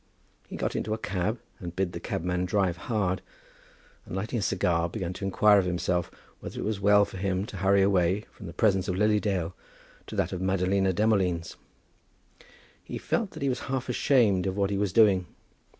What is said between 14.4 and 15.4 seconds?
of what he was doing.